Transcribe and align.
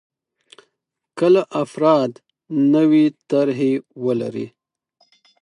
کله 1.19 1.41
افراد 1.63 2.11
نوې 2.73 3.05
طرحې 3.29 3.73
ولري. 4.03 4.47